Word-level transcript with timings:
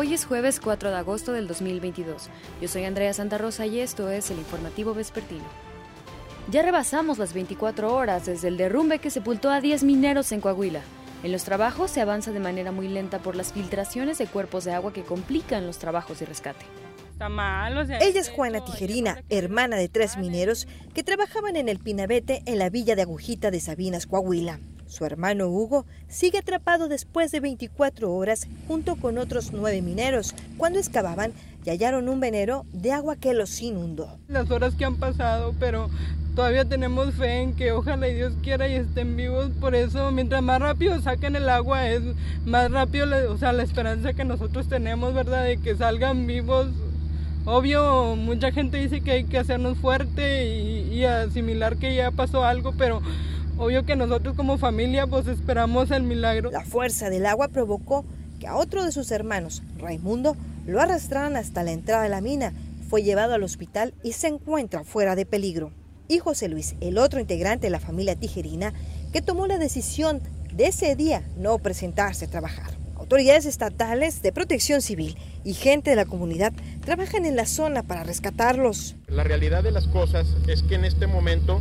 Hoy 0.00 0.14
es 0.14 0.26
jueves 0.26 0.60
4 0.60 0.90
de 0.90 0.96
agosto 0.96 1.32
del 1.32 1.48
2022. 1.48 2.30
Yo 2.60 2.68
soy 2.68 2.84
Andrea 2.84 3.12
Santa 3.12 3.36
Rosa 3.36 3.66
y 3.66 3.80
esto 3.80 4.08
es 4.10 4.30
el 4.30 4.38
informativo 4.38 4.94
vespertino. 4.94 5.42
Ya 6.52 6.62
rebasamos 6.62 7.18
las 7.18 7.34
24 7.34 7.92
horas 7.92 8.26
desde 8.26 8.46
el 8.46 8.56
derrumbe 8.56 9.00
que 9.00 9.10
sepultó 9.10 9.50
a 9.50 9.60
10 9.60 9.82
mineros 9.82 10.30
en 10.30 10.40
Coahuila. 10.40 10.82
En 11.24 11.32
los 11.32 11.42
trabajos 11.42 11.90
se 11.90 12.00
avanza 12.00 12.30
de 12.30 12.38
manera 12.38 12.70
muy 12.70 12.86
lenta 12.86 13.18
por 13.18 13.34
las 13.34 13.52
filtraciones 13.52 14.18
de 14.18 14.28
cuerpos 14.28 14.62
de 14.62 14.72
agua 14.72 14.92
que 14.92 15.02
complican 15.02 15.66
los 15.66 15.78
trabajos 15.78 16.20
de 16.20 16.26
rescate. 16.26 16.64
Ella 18.00 18.20
es 18.20 18.30
Juana 18.30 18.64
Tijerina, 18.64 19.24
hermana 19.30 19.74
de 19.74 19.88
tres 19.88 20.16
mineros 20.16 20.68
que 20.94 21.02
trabajaban 21.02 21.56
en 21.56 21.68
el 21.68 21.80
Pinabete 21.80 22.44
en 22.46 22.60
la 22.60 22.70
villa 22.70 22.94
de 22.94 23.02
Agujita 23.02 23.50
de 23.50 23.58
Sabinas, 23.58 24.06
Coahuila. 24.06 24.60
Su 24.88 25.04
hermano 25.04 25.48
Hugo 25.48 25.84
sigue 26.08 26.38
atrapado 26.38 26.88
después 26.88 27.30
de 27.30 27.40
24 27.40 28.10
horas 28.10 28.48
junto 28.66 28.96
con 28.96 29.18
otros 29.18 29.52
nueve 29.52 29.82
mineros 29.82 30.34
cuando 30.56 30.78
excavaban 30.78 31.32
y 31.64 31.70
hallaron 31.70 32.08
un 32.08 32.20
venero 32.20 32.64
de 32.72 32.92
agua 32.92 33.16
que 33.16 33.34
los 33.34 33.60
inundó. 33.60 34.18
Las 34.28 34.50
horas 34.50 34.74
que 34.74 34.86
han 34.86 34.96
pasado, 34.96 35.54
pero 35.60 35.90
todavía 36.34 36.64
tenemos 36.64 37.14
fe 37.14 37.42
en 37.42 37.54
que 37.54 37.72
ojalá 37.72 38.08
y 38.08 38.14
Dios 38.14 38.32
quiera 38.42 38.66
y 38.66 38.76
estén 38.76 39.14
vivos. 39.14 39.50
Por 39.60 39.74
eso, 39.74 40.10
mientras 40.10 40.42
más 40.42 40.58
rápido 40.58 40.98
saquen 41.02 41.36
el 41.36 41.50
agua, 41.50 41.90
es 41.90 42.00
más 42.46 42.70
rápido, 42.70 43.06
o 43.30 43.36
sea, 43.36 43.52
la 43.52 43.64
esperanza 43.64 44.14
que 44.14 44.24
nosotros 44.24 44.68
tenemos, 44.68 45.12
¿verdad? 45.12 45.44
De 45.44 45.58
que 45.58 45.76
salgan 45.76 46.26
vivos. 46.26 46.68
Obvio, 47.44 48.16
mucha 48.16 48.52
gente 48.52 48.78
dice 48.78 49.02
que 49.02 49.10
hay 49.10 49.24
que 49.24 49.38
hacernos 49.38 49.76
fuerte 49.76 50.46
y, 50.46 50.94
y 50.94 51.04
asimilar 51.04 51.76
que 51.76 51.94
ya 51.94 52.10
pasó 52.10 52.44
algo, 52.44 52.72
pero 52.72 53.02
Obvio 53.58 53.84
que 53.84 53.96
nosotros 53.96 54.36
como 54.36 54.56
familia 54.56 55.08
pues 55.08 55.26
esperamos 55.26 55.90
el 55.90 56.04
milagro. 56.04 56.52
La 56.52 56.64
fuerza 56.64 57.10
del 57.10 57.26
agua 57.26 57.48
provocó 57.48 58.04
que 58.38 58.46
a 58.46 58.54
otro 58.54 58.84
de 58.84 58.92
sus 58.92 59.10
hermanos, 59.10 59.64
Raimundo, 59.78 60.36
lo 60.64 60.80
arrastraran 60.80 61.34
hasta 61.34 61.64
la 61.64 61.72
entrada 61.72 62.04
de 62.04 62.08
la 62.08 62.20
mina. 62.20 62.52
Fue 62.88 63.02
llevado 63.02 63.34
al 63.34 63.42
hospital 63.42 63.94
y 64.04 64.12
se 64.12 64.28
encuentra 64.28 64.84
fuera 64.84 65.16
de 65.16 65.26
peligro. 65.26 65.72
Y 66.06 66.18
José 66.18 66.48
Luis, 66.48 66.76
el 66.80 66.98
otro 66.98 67.18
integrante 67.18 67.66
de 67.66 67.70
la 67.70 67.80
familia 67.80 68.14
tijerina, 68.14 68.72
que 69.12 69.22
tomó 69.22 69.48
la 69.48 69.58
decisión 69.58 70.22
de 70.54 70.66
ese 70.66 70.94
día 70.94 71.24
no 71.36 71.58
presentarse 71.58 72.26
a 72.26 72.30
trabajar. 72.30 72.78
Autoridades 72.94 73.44
estatales 73.44 74.22
de 74.22 74.32
protección 74.32 74.82
civil 74.82 75.16
y 75.42 75.54
gente 75.54 75.90
de 75.90 75.96
la 75.96 76.04
comunidad 76.04 76.52
trabajan 76.84 77.24
en 77.24 77.34
la 77.34 77.46
zona 77.46 77.82
para 77.82 78.04
rescatarlos. 78.04 78.94
La 79.08 79.24
realidad 79.24 79.64
de 79.64 79.72
las 79.72 79.88
cosas 79.88 80.28
es 80.46 80.62
que 80.62 80.76
en 80.76 80.84
este 80.84 81.08
momento 81.08 81.60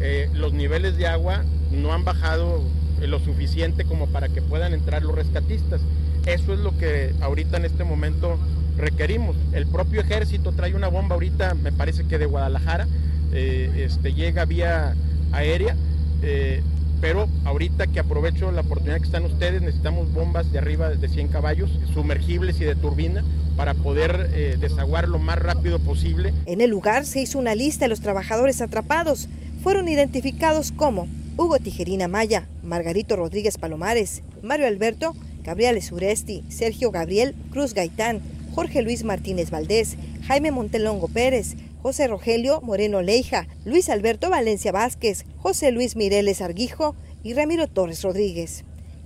eh, 0.00 0.28
los 0.34 0.52
niveles 0.52 0.96
de 0.96 1.06
agua 1.06 1.42
no 1.72 1.92
han 1.92 2.04
bajado 2.04 2.62
lo 3.00 3.18
suficiente 3.18 3.84
como 3.84 4.06
para 4.06 4.28
que 4.28 4.42
puedan 4.42 4.74
entrar 4.74 5.02
los 5.02 5.14
rescatistas. 5.14 5.80
Eso 6.26 6.52
es 6.52 6.60
lo 6.60 6.76
que 6.76 7.14
ahorita 7.20 7.56
en 7.56 7.64
este 7.64 7.84
momento 7.84 8.38
requerimos. 8.76 9.36
El 9.52 9.66
propio 9.66 10.00
ejército 10.00 10.52
trae 10.52 10.74
una 10.74 10.88
bomba 10.88 11.14
ahorita, 11.14 11.54
me 11.54 11.72
parece 11.72 12.04
que 12.04 12.18
de 12.18 12.26
Guadalajara, 12.26 12.86
eh, 13.32 13.70
este, 13.76 14.12
llega 14.12 14.44
vía 14.44 14.94
aérea, 15.32 15.76
eh, 16.22 16.62
pero 17.00 17.28
ahorita 17.44 17.86
que 17.86 18.00
aprovecho 18.00 18.50
la 18.52 18.62
oportunidad 18.62 18.98
que 18.98 19.04
están 19.04 19.24
ustedes, 19.24 19.60
necesitamos 19.60 20.12
bombas 20.12 20.50
de 20.52 20.58
arriba 20.58 20.90
de 20.90 21.08
100 21.08 21.28
caballos, 21.28 21.70
sumergibles 21.92 22.60
y 22.60 22.64
de 22.64 22.74
turbina, 22.74 23.22
para 23.56 23.74
poder 23.74 24.58
desaguar 24.58 25.08
lo 25.08 25.18
más 25.18 25.38
rápido 25.38 25.78
posible. 25.78 26.34
En 26.44 26.60
el 26.60 26.70
lugar 26.70 27.06
se 27.06 27.20
hizo 27.20 27.38
una 27.38 27.54
lista 27.54 27.86
de 27.86 27.88
los 27.88 28.00
trabajadores 28.00 28.60
atrapados 28.60 29.28
fueron 29.66 29.88
identificados 29.88 30.70
como 30.70 31.08
Hugo 31.36 31.58
Tijerina 31.58 32.06
Maya, 32.06 32.46
Margarito 32.62 33.16
Rodríguez 33.16 33.58
Palomares, 33.58 34.22
Mario 34.40 34.68
Alberto, 34.68 35.16
Gabriel 35.42 35.82
Suresti, 35.82 36.44
Sergio 36.48 36.92
Gabriel 36.92 37.34
Cruz 37.50 37.74
Gaitán, 37.74 38.20
Jorge 38.54 38.82
Luis 38.82 39.02
Martínez 39.02 39.50
Valdés, 39.50 39.96
Jaime 40.22 40.52
Montelongo 40.52 41.08
Pérez, 41.08 41.56
José 41.82 42.06
Rogelio 42.06 42.60
Moreno 42.60 43.02
Leija, 43.02 43.48
Luis 43.64 43.88
Alberto 43.88 44.30
Valencia 44.30 44.70
Vázquez, 44.70 45.24
José 45.38 45.72
Luis 45.72 45.96
Mireles 45.96 46.42
Arguijo 46.42 46.94
y 47.24 47.34
Ramiro 47.34 47.66
Torres 47.66 48.04
Rodríguez. 48.04 48.62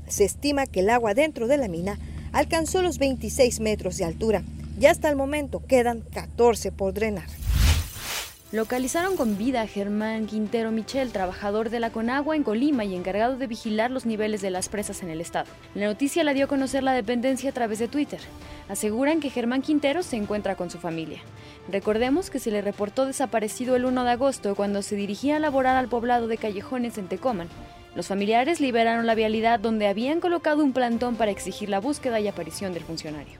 Se 0.08 0.26
estima 0.26 0.66
que 0.66 0.80
el 0.80 0.90
agua 0.90 1.14
dentro 1.14 1.46
de 1.46 1.56
la 1.56 1.68
mina 1.68 1.98
alcanzó 2.32 2.82
los 2.82 2.98
26 2.98 3.60
metros 3.60 3.96
de 3.96 4.04
altura 4.04 4.42
y 4.78 4.84
hasta 4.84 5.08
el 5.08 5.16
momento 5.16 5.62
quedan 5.66 6.02
14 6.12 6.70
por 6.70 6.92
drenar. 6.92 7.49
Localizaron 8.52 9.16
con 9.16 9.38
vida 9.38 9.62
a 9.62 9.68
Germán 9.68 10.26
Quintero 10.26 10.72
Michel, 10.72 11.12
trabajador 11.12 11.70
de 11.70 11.78
la 11.78 11.90
Conagua 11.90 12.34
en 12.34 12.42
Colima 12.42 12.84
y 12.84 12.96
encargado 12.96 13.36
de 13.36 13.46
vigilar 13.46 13.92
los 13.92 14.06
niveles 14.06 14.40
de 14.40 14.50
las 14.50 14.68
presas 14.68 15.04
en 15.04 15.10
el 15.10 15.20
estado. 15.20 15.46
La 15.76 15.86
noticia 15.86 16.24
la 16.24 16.34
dio 16.34 16.46
a 16.46 16.48
conocer 16.48 16.82
la 16.82 16.92
dependencia 16.92 17.50
a 17.50 17.52
través 17.52 17.78
de 17.78 17.86
Twitter. 17.86 18.18
Aseguran 18.68 19.20
que 19.20 19.30
Germán 19.30 19.62
Quintero 19.62 20.02
se 20.02 20.16
encuentra 20.16 20.56
con 20.56 20.68
su 20.68 20.78
familia. 20.78 21.20
Recordemos 21.70 22.28
que 22.28 22.40
se 22.40 22.50
le 22.50 22.60
reportó 22.60 23.06
desaparecido 23.06 23.76
el 23.76 23.84
1 23.84 24.02
de 24.02 24.10
agosto 24.10 24.56
cuando 24.56 24.82
se 24.82 24.96
dirigía 24.96 25.36
a 25.36 25.40
laborar 25.40 25.76
al 25.76 25.86
poblado 25.86 26.26
de 26.26 26.36
Callejones 26.36 26.98
en 26.98 27.06
Tecoman. 27.06 27.48
Los 27.94 28.08
familiares 28.08 28.60
liberaron 28.60 29.06
la 29.06 29.14
vialidad 29.14 29.60
donde 29.60 29.86
habían 29.86 30.18
colocado 30.18 30.64
un 30.64 30.72
plantón 30.72 31.14
para 31.14 31.30
exigir 31.30 31.68
la 31.68 31.78
búsqueda 31.78 32.18
y 32.18 32.26
aparición 32.26 32.74
del 32.74 32.82
funcionario. 32.82 33.38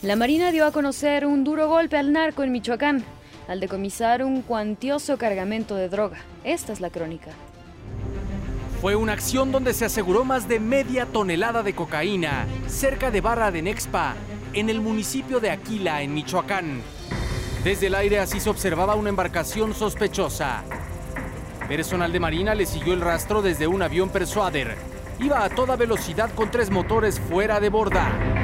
La 0.00 0.16
Marina 0.16 0.50
dio 0.50 0.64
a 0.64 0.72
conocer 0.72 1.26
un 1.26 1.44
duro 1.44 1.68
golpe 1.68 1.98
al 1.98 2.12
narco 2.12 2.42
en 2.42 2.52
Michoacán 2.52 3.04
al 3.48 3.60
decomisar 3.60 4.24
un 4.24 4.42
cuantioso 4.42 5.16
cargamento 5.18 5.76
de 5.76 5.88
droga. 5.88 6.18
Esta 6.44 6.72
es 6.72 6.80
la 6.80 6.90
crónica. 6.90 7.30
Fue 8.80 8.94
una 8.94 9.12
acción 9.12 9.52
donde 9.52 9.72
se 9.72 9.84
aseguró 9.84 10.24
más 10.24 10.48
de 10.48 10.60
media 10.60 11.06
tonelada 11.06 11.62
de 11.62 11.74
cocaína 11.74 12.46
cerca 12.66 13.10
de 13.10 13.20
Barra 13.20 13.50
de 13.50 13.62
Nexpa, 13.62 14.14
en 14.52 14.68
el 14.70 14.80
municipio 14.80 15.40
de 15.40 15.50
Aquila, 15.50 16.02
en 16.02 16.14
Michoacán. 16.14 16.82
Desde 17.64 17.88
el 17.88 17.94
aire 17.94 18.20
así 18.20 18.38
se 18.38 18.50
observaba 18.50 18.94
una 18.94 19.08
embarcación 19.08 19.74
sospechosa. 19.74 20.62
Personal 21.68 22.12
de 22.12 22.20
Marina 22.20 22.54
le 22.54 22.64
siguió 22.64 22.92
el 22.94 23.00
rastro 23.00 23.42
desde 23.42 23.66
un 23.66 23.82
avión 23.82 24.08
Persuader. 24.10 24.76
Iba 25.18 25.42
a 25.42 25.48
toda 25.48 25.74
velocidad 25.74 26.30
con 26.34 26.50
tres 26.50 26.70
motores 26.70 27.18
fuera 27.18 27.58
de 27.58 27.70
borda. 27.70 28.35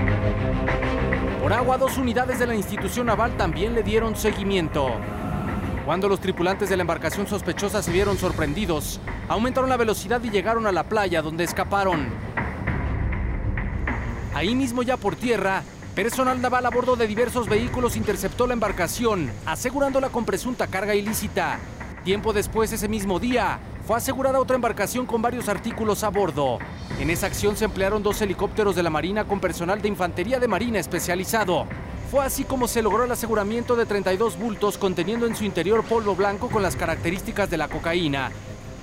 Por 1.43 1.53
agua, 1.53 1.77
dos 1.77 1.99
unidades 1.99 2.39
de 2.39 2.47
la 2.47 2.55
institución 2.55 3.07
naval 3.07 3.37
también 3.37 3.75
le 3.75 3.83
dieron 3.83 4.15
seguimiento. 4.15 4.93
Cuando 5.85 6.09
los 6.09 6.21
tripulantes 6.21 6.69
de 6.69 6.77
la 6.77 6.83
embarcación 6.83 7.27
sospechosa 7.27 7.83
se 7.83 7.91
vieron 7.91 8.17
sorprendidos, 8.17 9.01
aumentaron 9.29 9.69
la 9.69 9.77
velocidad 9.77 10.23
y 10.23 10.31
llegaron 10.31 10.69
a 10.69 10.73
la 10.73 10.85
playa 10.85 11.21
donde 11.21 11.43
escaparon. 11.43 12.07
Ahí 14.35 14.55
mismo 14.55 14.85
ya 14.85 14.97
por 14.97 15.17
tierra, 15.17 15.65
personal 15.97 16.41
naval 16.41 16.65
a 16.65 16.71
bordo 16.71 16.95
de 16.95 17.09
diversos 17.09 17.49
vehículos 17.49 17.97
interceptó 17.97 18.47
la 18.47 18.53
embarcación, 18.53 19.29
asegurándola 19.45 20.11
con 20.11 20.25
presunta 20.25 20.69
carga 20.69 20.95
ilícita. 20.95 21.59
Tiempo 22.05 22.33
después, 22.33 22.73
ese 22.73 22.89
mismo 22.89 23.21
día, 23.21 23.61
fue 23.87 23.97
asegurada 23.97 24.41
otra 24.41 24.57
embarcación 24.57 25.07
con 25.07 25.23
varios 25.23 25.49
artículos 25.49 26.03
a 26.03 26.09
bordo. 26.09 26.59
En 26.99 27.11
esa 27.11 27.27
acción 27.27 27.57
se 27.57 27.65
emplearon 27.65 28.03
dos 28.03 28.21
helicópteros 28.21 28.75
de 28.75 28.83
la 28.83 28.91
Marina 28.91 29.25
con 29.25 29.39
personal 29.39 29.81
de 29.81 29.87
infantería 29.87 30.41
de 30.41 30.49
Marina 30.49 30.81
especializado. 30.81 31.65
Fue 32.11 32.25
así 32.25 32.43
como 32.43 32.67
se 32.67 32.83
logró 32.83 33.05
el 33.05 33.13
aseguramiento 33.13 33.77
de 33.77 33.87
32 33.87 34.37
bultos 34.37 34.79
conteniendo 34.79 35.27
en 35.27 35.37
su 35.37 35.45
interior 35.45 35.85
polvo 35.85 36.17
blanco 36.17 36.49
con 36.49 36.61
las 36.61 36.75
características 36.75 37.49
de 37.49 37.57
la 37.57 37.69
cocaína. 37.69 38.33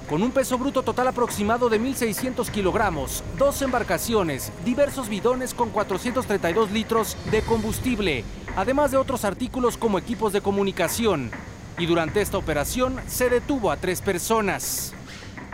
Con 0.10 0.24
un 0.24 0.32
peso 0.32 0.58
bruto 0.58 0.82
total 0.82 1.10
aproximado 1.10 1.68
de 1.70 1.80
1.600 1.80 2.50
kilogramos, 2.50 3.22
dos 3.38 3.62
embarcaciones, 3.62 4.52
diversos 4.64 5.10
bidones 5.10 5.54
con 5.54 5.72
432 5.72 6.72
litros 6.72 7.18
de 7.30 7.42
combustible, 7.42 8.24
además 8.56 8.92
de 8.92 8.98
otros 8.98 9.26
artículos 9.26 9.76
como 9.76 10.00
equipos 10.00 10.34
de 10.34 10.42
comunicación, 10.42 11.32
y 11.80 11.86
durante 11.86 12.22
esta 12.22 12.38
operación 12.38 12.98
se 13.08 13.30
detuvo 13.30 13.72
a 13.72 13.78
tres 13.78 14.02
personas. 14.02 14.94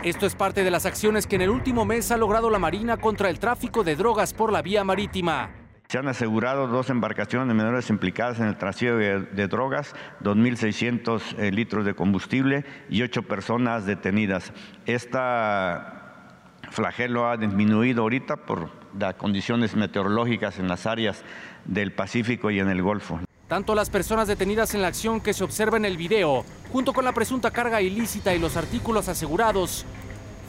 Esto 0.02 0.26
es 0.26 0.34
parte 0.34 0.64
de 0.64 0.70
las 0.70 0.84
acciones 0.84 1.26
que 1.26 1.36
en 1.36 1.42
el 1.42 1.50
último 1.50 1.84
mes 1.84 2.10
ha 2.10 2.16
logrado 2.16 2.50
la 2.50 2.58
Marina 2.58 2.96
contra 2.96 3.30
el 3.30 3.38
tráfico 3.38 3.84
de 3.84 3.96
drogas 3.96 4.34
por 4.34 4.52
la 4.52 4.60
vía 4.60 4.84
marítima. 4.84 5.50
Se 5.88 5.98
han 5.98 6.08
asegurado 6.08 6.66
dos 6.66 6.90
embarcaciones 6.90 7.54
menores 7.54 7.90
implicadas 7.90 8.40
en 8.40 8.46
el 8.46 8.56
trasiego 8.56 8.98
de, 8.98 9.20
de 9.20 9.46
drogas, 9.46 9.94
2.600 10.22 11.38
eh, 11.38 11.52
litros 11.52 11.84
de 11.84 11.94
combustible 11.94 12.64
y 12.90 13.02
ocho 13.02 13.22
personas 13.22 13.86
detenidas. 13.86 14.52
Esta 14.84 16.50
flagelo 16.70 17.28
ha 17.30 17.36
disminuido 17.36 18.02
ahorita 18.02 18.36
por 18.36 18.70
las 18.98 19.14
condiciones 19.14 19.76
meteorológicas 19.76 20.58
en 20.58 20.66
las 20.66 20.86
áreas 20.86 21.22
del 21.64 21.92
Pacífico 21.92 22.50
y 22.50 22.58
en 22.58 22.68
el 22.68 22.82
Golfo. 22.82 23.20
Tanto 23.48 23.76
las 23.76 23.90
personas 23.90 24.26
detenidas 24.26 24.74
en 24.74 24.82
la 24.82 24.88
acción 24.88 25.20
que 25.20 25.32
se 25.32 25.44
observa 25.44 25.76
en 25.76 25.84
el 25.84 25.96
video, 25.96 26.44
junto 26.72 26.92
con 26.92 27.04
la 27.04 27.12
presunta 27.12 27.52
carga 27.52 27.80
ilícita 27.80 28.34
y 28.34 28.40
los 28.40 28.56
artículos 28.56 29.08
asegurados, 29.08 29.84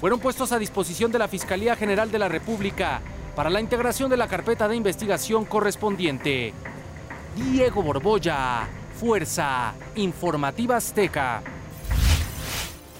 fueron 0.01 0.19
puestos 0.19 0.51
a 0.51 0.57
disposición 0.57 1.11
de 1.11 1.19
la 1.19 1.27
Fiscalía 1.27 1.75
General 1.75 2.09
de 2.09 2.17
la 2.17 2.27
República 2.27 3.01
para 3.35 3.51
la 3.51 3.61
integración 3.61 4.09
de 4.09 4.17
la 4.17 4.27
carpeta 4.27 4.67
de 4.67 4.75
investigación 4.75 5.45
correspondiente. 5.45 6.53
Diego 7.35 7.83
Borbolla, 7.83 8.67
Fuerza 8.99 9.75
Informativa 9.95 10.77
Azteca. 10.77 11.43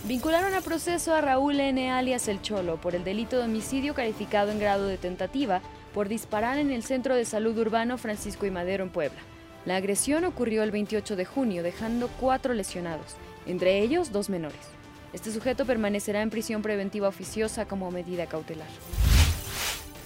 Vincularon 0.04 0.54
a 0.54 0.62
proceso 0.62 1.16
a 1.16 1.22
Raúl 1.22 1.60
N. 1.60 1.92
alias 1.92 2.28
El 2.28 2.44
Cholo 2.44 2.78
por 2.78 2.94
el 2.94 3.04
delito 3.04 3.38
de 3.38 3.46
homicidio 3.46 3.96
calificado 3.96 4.52
en 4.52 4.60
grado 4.60 4.86
de 4.86 5.00
tentativa 5.00 5.62
por 5.92 6.08
disparar 6.08 6.60
en 6.60 6.72
el 6.72 6.84
Centro 6.84 7.16
de 7.16 7.26
Salud 7.26 7.58
Urbano 7.58 7.98
Francisco 7.98 8.46
y 8.46 8.52
Madero 8.52 8.84
en 8.84 8.92
Puebla. 8.92 9.20
La 9.66 9.76
agresión 9.76 10.24
ocurrió 10.26 10.64
el 10.64 10.72
28 10.72 11.16
de 11.16 11.26
junio, 11.26 11.64
dejando 11.64 12.10
cuatro 12.20 12.54
lesionados, 12.54 13.16
entre 13.46 13.80
ellos 13.80 14.12
dos 14.12 14.30
menores. 14.30 14.60
Este 15.14 15.32
sujeto 15.32 15.66
permanecerá 15.66 16.22
en 16.22 16.30
prisión 16.30 16.62
preventiva 16.62 17.08
oficiosa 17.08 17.66
como 17.66 17.92
medida 17.92 18.28
cautelar. 18.28 18.68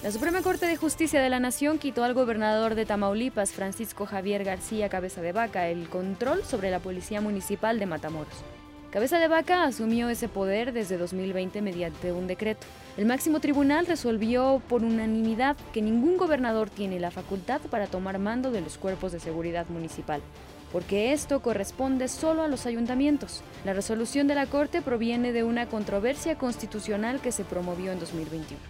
La 0.02 0.10
Suprema 0.10 0.42
Corte 0.42 0.66
de 0.66 0.76
Justicia 0.76 1.22
de 1.22 1.28
la 1.28 1.38
Nación 1.38 1.78
quitó 1.78 2.02
al 2.02 2.12
gobernador 2.12 2.74
de 2.74 2.86
Tamaulipas, 2.86 3.52
Francisco 3.52 4.04
Javier 4.04 4.42
García 4.42 4.88
Cabeza 4.88 5.20
de 5.22 5.30
Vaca, 5.30 5.68
el 5.68 5.88
control 5.88 6.42
sobre 6.44 6.72
la 6.72 6.80
Policía 6.80 7.20
Municipal 7.20 7.78
de 7.78 7.86
Matamoros. 7.86 8.42
Cabeza 8.90 9.18
de 9.18 9.28
Vaca 9.28 9.62
asumió 9.62 10.08
ese 10.08 10.28
poder 10.28 10.72
desde 10.72 10.98
2020 10.98 11.62
mediante 11.62 12.10
un 12.10 12.26
decreto. 12.26 12.66
El 12.98 13.06
máximo 13.06 13.40
tribunal 13.40 13.86
resolvió 13.86 14.60
por 14.68 14.84
unanimidad 14.84 15.56
que 15.72 15.80
ningún 15.80 16.18
gobernador 16.18 16.68
tiene 16.68 17.00
la 17.00 17.10
facultad 17.10 17.62
para 17.70 17.86
tomar 17.86 18.18
mando 18.18 18.50
de 18.50 18.60
los 18.60 18.76
cuerpos 18.76 19.12
de 19.12 19.20
seguridad 19.20 19.66
municipal, 19.68 20.20
porque 20.72 21.14
esto 21.14 21.40
corresponde 21.40 22.08
solo 22.08 22.42
a 22.42 22.48
los 22.48 22.66
ayuntamientos. 22.66 23.40
La 23.64 23.72
resolución 23.72 24.26
de 24.26 24.34
la 24.34 24.44
Corte 24.44 24.82
proviene 24.82 25.32
de 25.32 25.42
una 25.42 25.66
controversia 25.66 26.36
constitucional 26.36 27.20
que 27.22 27.32
se 27.32 27.44
promovió 27.44 27.92
en 27.92 27.98
2021. 28.00 28.60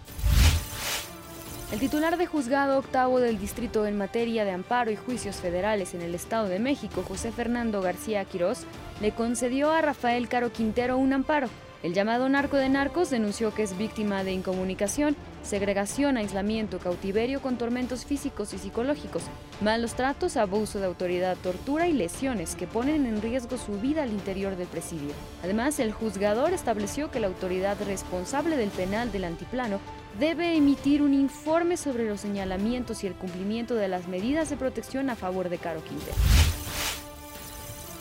El 1.73 1.79
titular 1.79 2.15
de 2.15 2.25
juzgado 2.25 2.77
octavo 2.77 3.19
del 3.19 3.37
distrito 3.39 3.85
en 3.85 3.97
materia 3.97 4.45
de 4.45 4.51
amparo 4.51 4.89
y 4.89 4.95
juicios 4.95 5.37
federales 5.37 5.95
en 5.95 6.01
el 6.01 6.15
Estado 6.15 6.47
de 6.47 6.59
México, 6.59 7.03
José 7.05 7.33
Fernando 7.33 7.81
García 7.81 8.23
Quirós, 8.23 8.65
le 9.01 9.11
concedió 9.11 9.71
a 9.71 9.81
Rafael 9.81 10.29
Caro 10.29 10.53
Quintero 10.53 10.97
un 10.97 11.11
amparo. 11.11 11.49
El 11.83 11.93
llamado 11.93 12.29
narco 12.29 12.55
de 12.55 12.69
narcos 12.69 13.09
denunció 13.09 13.53
que 13.53 13.61
es 13.61 13.77
víctima 13.77 14.23
de 14.23 14.31
incomunicación, 14.31 15.17
segregación, 15.43 16.15
aislamiento, 16.15 16.79
cautiverio 16.79 17.41
con 17.41 17.57
tormentos 17.57 18.05
físicos 18.05 18.53
y 18.53 18.57
psicológicos, 18.57 19.23
malos 19.59 19.93
tratos, 19.93 20.37
abuso 20.37 20.79
de 20.79 20.85
autoridad, 20.85 21.35
tortura 21.43 21.89
y 21.89 21.91
lesiones 21.91 22.55
que 22.55 22.67
ponen 22.67 23.05
en 23.05 23.21
riesgo 23.21 23.57
su 23.57 23.73
vida 23.81 24.03
al 24.03 24.11
interior 24.11 24.55
del 24.55 24.67
presidio. 24.67 25.11
Además, 25.43 25.77
el 25.79 25.91
juzgador 25.91 26.53
estableció 26.53 27.11
que 27.11 27.19
la 27.19 27.27
autoridad 27.27 27.75
responsable 27.85 28.55
del 28.55 28.69
penal 28.69 29.11
del 29.11 29.25
antiplano 29.25 29.81
debe 30.17 30.55
emitir 30.55 31.01
un 31.01 31.13
informe 31.13 31.75
sobre 31.75 32.07
los 32.07 32.21
señalamientos 32.21 33.03
y 33.03 33.07
el 33.07 33.13
cumplimiento 33.13 33.75
de 33.75 33.89
las 33.89 34.07
medidas 34.07 34.49
de 34.49 34.55
protección 34.55 35.09
a 35.09 35.17
favor 35.17 35.49
de 35.49 35.57
Caro 35.57 35.83
Quintero. 35.83 36.15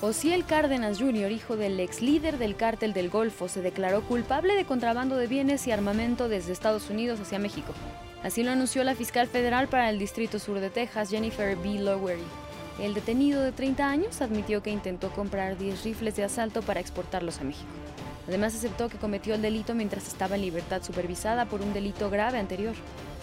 Osiel 0.05 0.45
Cárdenas 0.45 0.99
Jr., 0.99 1.31
hijo 1.31 1.57
del 1.57 1.79
ex 1.79 2.03
líder 2.03 2.37
del 2.37 2.57
cártel 2.57 2.93
del 2.93 3.09
Golfo, 3.09 3.47
se 3.47 3.63
declaró 3.63 4.03
culpable 4.03 4.57
de 4.57 4.65
contrabando 4.65 5.17
de 5.17 5.29
bienes 5.29 5.65
y 5.69 5.71
armamento 5.71 6.29
desde 6.29 6.51
Estados 6.51 6.91
Unidos 6.91 7.21
hacia 7.21 7.39
México. 7.39 7.73
Así 8.25 8.43
lo 8.43 8.51
anunció 8.51 8.83
la 8.83 8.97
fiscal 8.97 9.29
federal 9.29 9.69
para 9.69 9.89
el 9.91 10.01
Distrito 10.01 10.41
Sur 10.41 10.59
de 10.59 10.71
Texas, 10.71 11.11
Jennifer 11.11 11.57
B. 11.57 11.79
Lowery. 11.79 12.21
El 12.81 12.95
detenido 12.95 13.43
de 13.43 13.53
30 13.53 13.89
años 13.89 14.21
admitió 14.23 14.61
que 14.61 14.71
intentó 14.71 15.09
comprar 15.13 15.57
10 15.57 15.85
rifles 15.85 16.17
de 16.17 16.25
asalto 16.25 16.63
para 16.63 16.81
exportarlos 16.81 17.41
a 17.41 17.45
México. 17.45 17.71
Además 18.27 18.57
aceptó 18.57 18.89
que 18.89 18.99
cometió 18.99 19.37
el 19.37 19.43
delito 19.43 19.73
mientras 19.73 20.09
estaba 20.09 20.35
en 20.35 20.43
libertad 20.43 20.83
supervisada 20.83 21.45
por 21.45 21.63
un 21.63 21.73
delito 21.73 22.11
grave 22.11 22.41
anterior. 22.41 22.75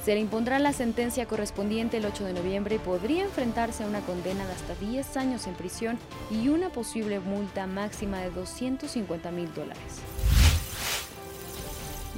Se 0.04 0.14
le 0.14 0.22
impondrá 0.22 0.60
la 0.60 0.74
sentencia 0.74 1.26
correspondiente 1.26 1.98
el 1.98 2.06
8 2.06 2.26
de 2.26 2.34
noviembre 2.34 2.76
y 2.76 2.80
podría 2.80 3.24
enfrentarse 3.24 3.84
a 3.84 3.88
una 3.88 4.02
condena 4.02 4.46
de 4.46 4.54
hasta 4.54 4.76
10 4.76 5.18
años 5.18 5.48
en 5.48 5.54
prisión 5.54 6.00
y 6.32 6.50
una 6.50 6.70
posible 6.70 7.20
multa 7.20 7.68
máxima 7.68 8.20
de 8.20 8.30
250 8.32 9.32
mil 9.32 9.54
dólares. 9.54 10.02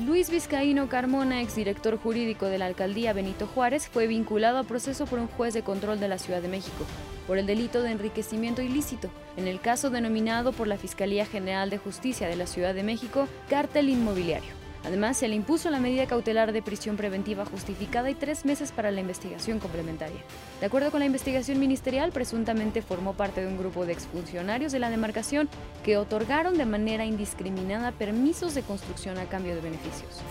Luis 0.05 0.29
Vizcaíno 0.29 0.87
Carmona, 0.87 1.41
exdirector 1.41 1.97
jurídico 1.97 2.45
de 2.45 2.57
la 2.57 2.65
alcaldía 2.65 3.13
Benito 3.13 3.45
Juárez, 3.45 3.89
fue 3.89 4.07
vinculado 4.07 4.57
a 4.57 4.63
proceso 4.63 5.05
por 5.05 5.19
un 5.19 5.27
juez 5.27 5.53
de 5.53 5.63
control 5.63 5.99
de 5.99 6.07
la 6.07 6.17
Ciudad 6.17 6.41
de 6.41 6.47
México 6.47 6.85
por 7.27 7.37
el 7.37 7.45
delito 7.45 7.81
de 7.81 7.91
enriquecimiento 7.91 8.61
ilícito, 8.61 9.09
en 9.37 9.47
el 9.47 9.59
caso 9.61 9.89
denominado 9.89 10.51
por 10.51 10.67
la 10.67 10.77
Fiscalía 10.77 11.25
General 11.25 11.69
de 11.69 11.77
Justicia 11.77 12.27
de 12.27 12.35
la 12.35 12.47
Ciudad 12.47 12.73
de 12.73 12.83
México, 12.83 13.27
cártel 13.49 13.89
inmobiliario. 13.89 14.60
Además, 14.83 15.17
se 15.17 15.27
le 15.27 15.35
impuso 15.35 15.69
la 15.69 15.79
medida 15.79 16.07
cautelar 16.07 16.51
de 16.51 16.61
prisión 16.61 16.97
preventiva 16.97 17.45
justificada 17.45 18.09
y 18.09 18.15
tres 18.15 18.45
meses 18.45 18.71
para 18.71 18.91
la 18.91 19.01
investigación 19.01 19.59
complementaria. 19.59 20.21
De 20.59 20.65
acuerdo 20.65 20.91
con 20.91 21.01
la 21.01 21.05
investigación 21.05 21.59
ministerial, 21.59 22.11
presuntamente 22.11 22.81
formó 22.81 23.13
parte 23.13 23.41
de 23.41 23.47
un 23.47 23.57
grupo 23.57 23.85
de 23.85 23.93
exfuncionarios 23.93 24.71
de 24.71 24.79
la 24.79 24.89
demarcación 24.89 25.49
que 25.83 25.97
otorgaron 25.97 26.57
de 26.57 26.65
manera 26.65 27.05
indiscriminada 27.05 27.91
permisos 27.91 28.55
de 28.55 28.63
construcción 28.63 29.17
a 29.17 29.25
cambio 29.25 29.53
de 29.53 29.61
beneficios. 29.61 30.21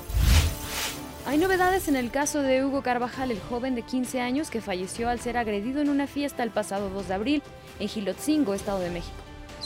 Hay 1.26 1.38
novedades 1.38 1.86
en 1.86 1.96
el 1.96 2.10
caso 2.10 2.42
de 2.42 2.64
Hugo 2.64 2.82
Carvajal, 2.82 3.30
el 3.30 3.40
joven 3.40 3.74
de 3.74 3.82
15 3.82 4.20
años 4.20 4.50
que 4.50 4.60
falleció 4.60 5.08
al 5.08 5.20
ser 5.20 5.36
agredido 5.36 5.80
en 5.80 5.90
una 5.90 6.06
fiesta 6.06 6.42
el 6.42 6.50
pasado 6.50 6.90
2 6.90 7.08
de 7.08 7.14
abril 7.14 7.42
en 7.78 7.88
Gilotzingo, 7.88 8.54
Estado 8.54 8.80
de 8.80 8.90
México. 8.90 9.19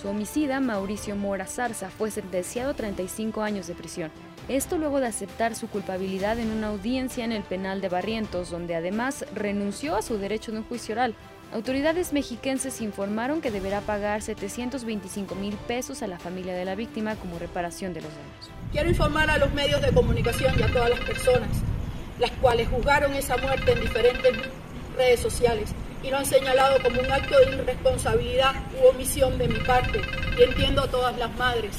Su 0.04 0.10
homicida, 0.10 0.60
Mauricio 0.60 1.16
Mora 1.16 1.46
Zarza, 1.46 1.88
fue 1.88 2.10
sentenciado 2.10 2.72
a 2.72 2.74
35 2.74 3.40
años 3.40 3.66
de 3.66 3.74
prisión. 3.74 4.10
Esto 4.48 4.76
luego 4.76 5.00
de 5.00 5.06
aceptar 5.06 5.54
su 5.54 5.66
culpabilidad 5.66 6.38
en 6.38 6.50
una 6.50 6.66
audiencia 6.66 7.24
en 7.24 7.32
el 7.32 7.42
penal 7.42 7.80
de 7.80 7.88
Barrientos, 7.88 8.50
donde 8.50 8.74
además 8.74 9.24
renunció 9.34 9.96
a 9.96 10.02
su 10.02 10.18
derecho 10.18 10.52
de 10.52 10.58
un 10.58 10.64
juicio 10.64 10.92
oral. 10.92 11.14
Autoridades 11.54 12.12
mexiquenses 12.12 12.82
informaron 12.82 13.40
que 13.40 13.50
deberá 13.50 13.80
pagar 13.80 14.20
725 14.20 15.36
mil 15.36 15.54
pesos 15.54 16.02
a 16.02 16.06
la 16.06 16.18
familia 16.18 16.52
de 16.52 16.66
la 16.66 16.74
víctima 16.74 17.16
como 17.16 17.38
reparación 17.38 17.94
de 17.94 18.02
los 18.02 18.10
daños. 18.10 18.50
Quiero 18.72 18.90
informar 18.90 19.30
a 19.30 19.38
los 19.38 19.54
medios 19.54 19.80
de 19.80 19.90
comunicación 19.90 20.52
y 20.60 20.64
a 20.64 20.70
todas 20.70 20.90
las 20.90 21.00
personas, 21.00 21.48
las 22.18 22.30
cuales 22.42 22.68
juzgaron 22.68 23.14
esa 23.14 23.38
muerte 23.38 23.72
en 23.72 23.80
diferentes 23.80 24.32
redes 24.98 25.20
sociales 25.20 25.74
y 26.04 26.10
lo 26.10 26.18
han 26.18 26.26
señalado 26.26 26.82
como 26.82 27.00
un 27.00 27.10
acto 27.10 27.38
de 27.38 27.56
irresponsabilidad 27.56 28.54
u 28.82 28.88
omisión 28.88 29.38
de 29.38 29.48
mi 29.48 29.58
parte. 29.60 30.00
Y 30.38 30.42
entiendo 30.42 30.82
a 30.82 30.90
todas 30.90 31.16
las 31.18 31.34
madres 31.36 31.76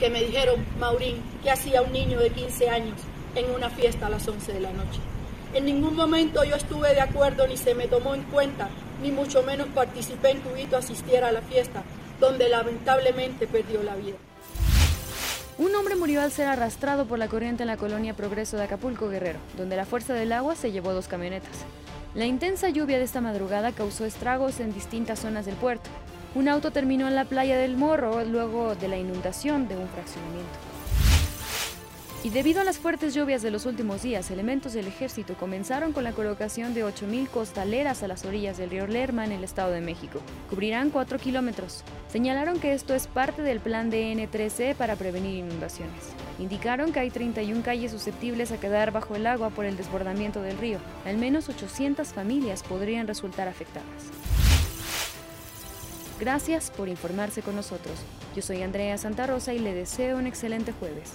que 0.00 0.10
me 0.10 0.24
dijeron, 0.24 0.64
Maurín, 0.78 1.22
¿qué 1.42 1.50
hacía 1.50 1.82
un 1.82 1.92
niño 1.92 2.18
de 2.18 2.30
15 2.30 2.68
años 2.68 2.98
en 3.36 3.50
una 3.50 3.70
fiesta 3.70 4.06
a 4.06 4.10
las 4.10 4.26
11 4.26 4.52
de 4.52 4.60
la 4.60 4.72
noche? 4.72 5.00
En 5.54 5.64
ningún 5.64 5.94
momento 5.94 6.42
yo 6.44 6.56
estuve 6.56 6.94
de 6.94 7.00
acuerdo 7.00 7.46
ni 7.46 7.56
se 7.56 7.74
me 7.74 7.86
tomó 7.86 8.14
en 8.14 8.22
cuenta, 8.24 8.68
ni 9.02 9.12
mucho 9.12 9.42
menos 9.42 9.68
participé 9.68 10.30
en 10.30 10.40
que 10.40 10.76
asistiera 10.76 11.28
a 11.28 11.32
la 11.32 11.42
fiesta, 11.42 11.82
donde 12.18 12.48
lamentablemente 12.48 13.46
perdió 13.46 13.82
la 13.82 13.94
vida. 13.94 14.16
Un 15.58 15.74
hombre 15.74 15.94
murió 15.94 16.22
al 16.22 16.32
ser 16.32 16.46
arrastrado 16.46 17.04
por 17.04 17.18
la 17.18 17.28
corriente 17.28 17.62
en 17.64 17.66
la 17.66 17.76
colonia 17.76 18.14
Progreso 18.14 18.56
de 18.56 18.64
Acapulco 18.64 19.08
Guerrero, 19.08 19.38
donde 19.56 19.76
la 19.76 19.84
fuerza 19.84 20.14
del 20.14 20.32
agua 20.32 20.54
se 20.56 20.72
llevó 20.72 20.92
dos 20.92 21.06
camionetas. 21.06 21.66
La 22.14 22.26
intensa 22.26 22.68
lluvia 22.68 22.98
de 22.98 23.04
esta 23.04 23.20
madrugada 23.20 23.70
causó 23.70 24.04
estragos 24.04 24.58
en 24.58 24.74
distintas 24.74 25.20
zonas 25.20 25.46
del 25.46 25.54
puerto. 25.54 25.88
Un 26.34 26.48
auto 26.48 26.72
terminó 26.72 27.06
en 27.06 27.14
la 27.14 27.24
playa 27.24 27.56
del 27.56 27.76
Morro 27.76 28.24
luego 28.24 28.74
de 28.74 28.88
la 28.88 28.98
inundación 28.98 29.68
de 29.68 29.76
un 29.76 29.88
fraccionamiento. 29.88 30.69
Y 32.22 32.28
debido 32.28 32.60
a 32.60 32.64
las 32.64 32.78
fuertes 32.78 33.14
lluvias 33.14 33.40
de 33.40 33.50
los 33.50 33.64
últimos 33.64 34.02
días, 34.02 34.30
elementos 34.30 34.74
del 34.74 34.86
ejército 34.86 35.36
comenzaron 35.38 35.94
con 35.94 36.04
la 36.04 36.12
colocación 36.12 36.74
de 36.74 36.84
8.000 36.84 37.30
costaleras 37.30 38.02
a 38.02 38.08
las 38.08 38.26
orillas 38.26 38.58
del 38.58 38.68
río 38.68 38.86
Lerma 38.86 39.24
en 39.24 39.32
el 39.32 39.42
Estado 39.42 39.70
de 39.70 39.80
México. 39.80 40.20
Cubrirán 40.50 40.90
4 40.90 41.18
kilómetros. 41.18 41.82
Señalaron 42.12 42.60
que 42.60 42.74
esto 42.74 42.94
es 42.94 43.06
parte 43.06 43.40
del 43.40 43.60
plan 43.60 43.88
de 43.88 44.12
N3C 44.12 44.74
para 44.74 44.96
prevenir 44.96 45.38
inundaciones. 45.38 46.10
Indicaron 46.38 46.92
que 46.92 47.00
hay 47.00 47.10
31 47.10 47.62
calles 47.62 47.90
susceptibles 47.90 48.52
a 48.52 48.60
quedar 48.60 48.90
bajo 48.90 49.16
el 49.16 49.26
agua 49.26 49.48
por 49.48 49.64
el 49.64 49.78
desbordamiento 49.78 50.42
del 50.42 50.58
río. 50.58 50.78
Al 51.06 51.16
menos 51.16 51.48
800 51.48 52.08
familias 52.08 52.62
podrían 52.62 53.06
resultar 53.06 53.48
afectadas. 53.48 54.10
Gracias 56.20 56.70
por 56.70 56.90
informarse 56.90 57.40
con 57.40 57.56
nosotros. 57.56 57.98
Yo 58.36 58.42
soy 58.42 58.60
Andrea 58.60 58.98
Santa 58.98 59.26
Rosa 59.26 59.54
y 59.54 59.58
le 59.58 59.72
deseo 59.72 60.18
un 60.18 60.26
excelente 60.26 60.72
jueves. 60.72 61.14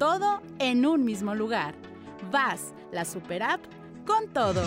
Todo 0.00 0.40
en 0.58 0.86
un 0.86 1.04
mismo 1.04 1.34
lugar. 1.34 1.74
Vas, 2.32 2.72
la 2.90 3.04
super 3.04 3.42
app, 3.42 3.60
con 4.06 4.28
todo. 4.28 4.62